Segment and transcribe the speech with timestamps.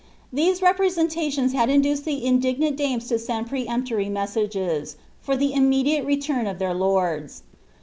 [0.33, 6.07] These representations had induced the indignant dames to send peremp tory inestages, for the immediate
[6.07, 7.43] retiini of their lords.